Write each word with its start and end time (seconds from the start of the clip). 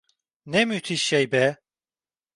Ne 0.45 0.65
müthiş 0.65 1.03
şey 1.03 1.31
be! 1.31 1.57